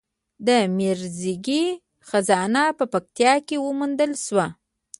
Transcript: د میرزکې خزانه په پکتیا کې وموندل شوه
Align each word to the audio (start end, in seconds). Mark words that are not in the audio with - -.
د 0.47 0.49
میرزکې 0.77 1.63
خزانه 2.09 2.63
په 2.77 2.85
پکتیا 2.93 3.33
کې 3.47 3.57
وموندل 3.65 4.11
شوه 4.25 4.47